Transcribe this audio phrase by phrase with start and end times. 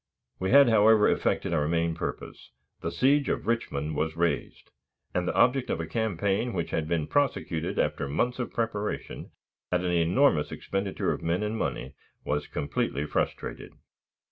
[0.39, 2.49] We had, however, effected our main purpose.
[2.81, 4.71] The siege of Richmond was raised,
[5.13, 9.29] and the object of a campaign which had been prosecuted after months of preparation,
[9.71, 11.93] at an enormous expenditure of men and money,
[12.25, 13.73] was completely frustrated.